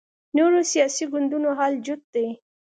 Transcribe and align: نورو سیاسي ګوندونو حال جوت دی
نورو 0.37 0.59
سیاسي 0.71 1.03
ګوندونو 1.11 1.49
حال 1.57 1.73
جوت 1.85 2.01
دی 2.13 2.27